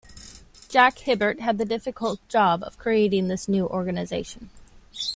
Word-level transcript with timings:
Jack 0.67 0.97
Hibbert 0.97 1.41
had 1.41 1.59
the 1.59 1.63
difficult 1.63 2.27
job 2.27 2.63
of 2.63 2.79
creating 2.79 3.27
this 3.27 3.47
new 3.47 3.67
organisation. 3.67 4.49